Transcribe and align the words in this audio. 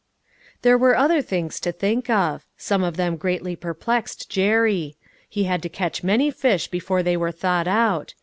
There 0.63 0.79
were 0.79 0.97
other 0.97 1.21
things 1.21 1.59
to 1.59 1.71
think 1.71 2.09
of; 2.09 2.43
some 2.57 2.83
of 2.83 2.97
them 2.97 3.17
greatly 3.17 3.55
perplexed 3.55 4.31
Jerry; 4.31 4.97
he 5.29 5.43
had 5.43 5.61
to 5.61 5.69
catch 5.69 6.01
many 6.01 6.31
fish 6.31 6.67
before 6.67 7.03
they 7.03 7.15
were 7.15 7.31
thought 7.31 7.67
out. 7.67 8.15